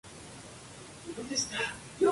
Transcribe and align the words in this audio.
La 1.05 1.13
capital 1.15 1.31
es 1.35 1.47
Mahdia. 1.51 2.09